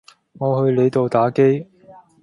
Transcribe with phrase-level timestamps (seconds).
[0.39, 1.67] 我去你度打機